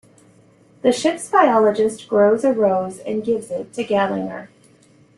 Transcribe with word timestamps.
The 0.81 0.91
ship's 0.91 1.29
biologist 1.29 2.09
grows 2.09 2.43
a 2.43 2.51
rose 2.53 2.97
and 2.97 3.23
gives 3.23 3.51
it 3.51 3.71
to 3.73 3.83
Gallinger. 3.83 4.47